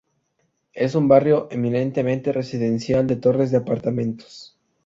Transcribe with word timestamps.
Es 0.73 0.95
un 0.95 1.07
barrio 1.07 1.47
eminentemente 1.51 2.31
residencial, 2.31 3.05
de 3.05 3.17
torres 3.17 3.51
de 3.51 3.57
apartamentos. 3.57 4.57